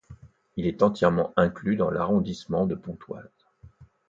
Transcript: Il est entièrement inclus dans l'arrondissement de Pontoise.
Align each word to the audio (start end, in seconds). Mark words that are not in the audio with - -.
Il 0.57 0.65
est 0.65 0.81
entièrement 0.81 1.31
inclus 1.37 1.75
dans 1.75 1.91
l'arrondissement 1.91 2.65
de 2.65 2.73
Pontoise. 2.73 3.29